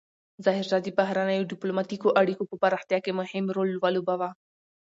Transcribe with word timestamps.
ظاهرشاه 0.45 0.81
د 0.83 0.87
بهرنیو 0.99 1.49
ډیپلوماتیکو 1.51 2.15
اړیکو 2.21 2.43
په 2.49 2.55
پراختیا 2.63 2.99
کې 3.05 3.11
مهم 3.19 3.45
رول 3.55 3.71
ولوباوه. 3.83 4.29